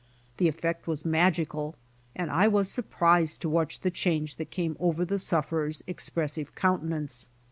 [0.37, 1.75] The effect was magical,
[2.15, 6.79] and I was surprised to watch the change that came over the sufferei*'s expressive coun
[6.81, 7.27] tenance.